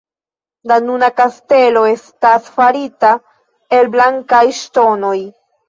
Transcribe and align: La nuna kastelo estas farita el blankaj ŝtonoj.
La 0.69 0.77
nuna 0.85 1.09
kastelo 1.19 1.83
estas 1.91 2.49
farita 2.57 3.13
el 3.81 3.95
blankaj 3.99 4.43
ŝtonoj. 4.65 5.17